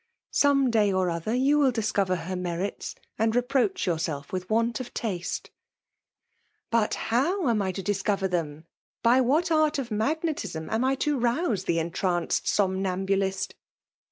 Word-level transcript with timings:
Some, 0.31 0.71
day 0.71 0.91
or 0.91 1.11
other 1.11 1.33
3?ou 1.33 1.59
Will 1.59 1.69
discover 1.71 2.15
her 2.15 2.35
merits, 2.35 2.95
and 3.19 3.35
reproach 3.35 3.85
yourself 3.85 4.33
with 4.33 4.49
want 4.49 4.79
of 4.79 4.95
taste." 4.95 5.51
'Btit. 6.73 6.95
how 6.95 7.47
am 7.47 7.61
I 7.61 7.71
to 7.71 7.83
discover 7.83 8.27
th^m? 8.27 8.63
By 9.03 9.21
what 9.21 9.51
att 9.51 9.77
of 9.77 9.91
magnetism 9.91 10.71
am 10.71 10.83
I 10.83 10.95
to 10.95 11.19
rouse 11.19 11.65
the 11.65 11.77
entranced 11.77 12.47
somnambulist 12.47 13.53